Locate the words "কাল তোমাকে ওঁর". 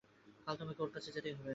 0.47-0.91